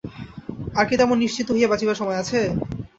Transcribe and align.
আর 0.75 0.85
কি 0.89 0.95
তেমন 0.99 1.17
নিশ্চিন্ত 1.19 1.49
হইয়া 1.51 1.71
বাঁচিবার 1.71 1.99
সময় 2.01 2.19
আছে? 2.21 2.39